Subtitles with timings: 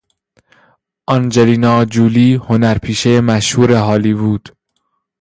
[1.07, 4.49] آنجلینا جولی هنرپیشه مشهور هالیوود